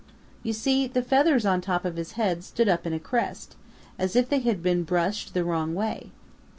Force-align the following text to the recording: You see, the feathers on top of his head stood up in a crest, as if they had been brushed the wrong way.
You 0.41 0.51
see, 0.51 0.87
the 0.87 1.03
feathers 1.03 1.45
on 1.45 1.61
top 1.61 1.85
of 1.85 1.95
his 1.95 2.13
head 2.13 2.43
stood 2.43 2.67
up 2.67 2.87
in 2.87 2.93
a 2.93 2.99
crest, 2.99 3.55
as 3.99 4.15
if 4.15 4.29
they 4.29 4.39
had 4.39 4.63
been 4.63 4.81
brushed 4.81 5.35
the 5.35 5.43
wrong 5.43 5.75
way. 5.75 6.09